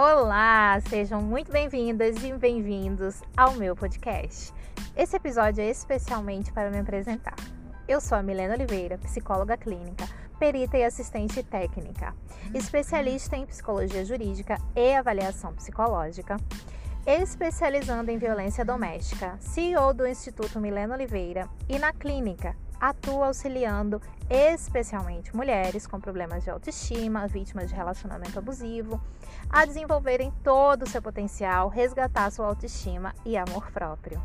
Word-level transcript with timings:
Olá, 0.00 0.78
sejam 0.88 1.20
muito 1.20 1.50
bem-vindas 1.50 2.22
e 2.22 2.32
bem-vindos 2.32 3.20
ao 3.36 3.54
meu 3.54 3.74
podcast. 3.74 4.54
Esse 4.96 5.16
episódio 5.16 5.60
é 5.60 5.68
especialmente 5.68 6.52
para 6.52 6.70
me 6.70 6.78
apresentar. 6.78 7.34
Eu 7.88 8.00
sou 8.00 8.16
a 8.16 8.22
Milena 8.22 8.54
Oliveira, 8.54 8.96
psicóloga 8.96 9.56
clínica, 9.56 10.08
perita 10.38 10.78
e 10.78 10.84
assistente 10.84 11.42
técnica, 11.42 12.14
especialista 12.54 13.36
em 13.36 13.44
psicologia 13.44 14.04
jurídica 14.04 14.56
e 14.76 14.94
avaliação 14.94 15.52
psicológica, 15.52 16.36
especializando 17.04 18.12
em 18.12 18.18
violência 18.18 18.64
doméstica, 18.64 19.36
CEO 19.40 19.92
do 19.92 20.06
Instituto 20.06 20.60
Milena 20.60 20.94
Oliveira 20.94 21.48
e 21.68 21.76
na 21.76 21.92
clínica 21.92 22.54
atua 22.80 23.26
auxiliando 23.26 24.00
especialmente 24.30 25.34
mulheres 25.34 25.86
com 25.86 26.00
problemas 26.00 26.44
de 26.44 26.50
autoestima, 26.50 27.26
vítimas 27.26 27.68
de 27.68 27.74
relacionamento 27.74 28.38
abusivo, 28.38 29.00
a 29.48 29.64
desenvolverem 29.64 30.32
todo 30.42 30.82
o 30.82 30.88
seu 30.88 31.00
potencial, 31.00 31.68
resgatar 31.68 32.30
sua 32.30 32.46
autoestima 32.46 33.14
e 33.24 33.36
amor 33.36 33.70
próprio. 33.70 34.22